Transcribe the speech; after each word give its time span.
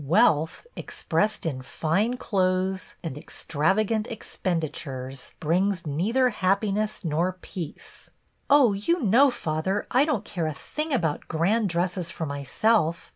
Wealth, 0.03 0.65
expressed 0.75 1.45
in 1.45 1.61
fine 1.61 2.17
clothes 2.17 2.95
and 3.03 3.15
extrav 3.17 3.79
agant 3.79 4.07
expenditures, 4.07 5.35
brings 5.39 5.85
neither 5.85 6.29
happiness 6.31 7.05
nor 7.05 7.33
peace." 7.33 8.09
"Oh, 8.49 8.73
you 8.73 8.99
know, 9.03 9.29
father, 9.29 9.85
I 9.91 10.05
don't 10.05 10.25
care 10.25 10.47
a 10.47 10.55
thing 10.55 10.91
about 10.91 11.27
grand 11.27 11.69
dresses 11.69 12.09
for 12.09 12.25
myself. 12.25 13.09